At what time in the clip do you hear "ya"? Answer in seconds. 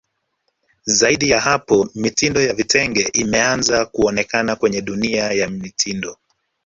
1.29-1.39, 2.41-2.53, 5.31-5.49